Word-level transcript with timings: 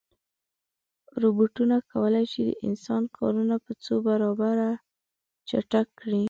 روبوټونه 1.21 1.75
کولی 1.91 2.25
شي 2.31 2.41
د 2.45 2.51
انسان 2.67 3.03
کارونه 3.17 3.55
په 3.65 3.71
څو 3.83 3.95
برابره 4.07 4.69
چټک 5.49 5.87
کړي. 5.99 6.19